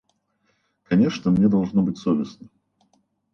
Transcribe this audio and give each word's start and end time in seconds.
Конечно, 0.85 1.29
мне 1.29 1.47
должно 1.47 1.83
быть 1.83 1.99
совестно. 1.99 2.49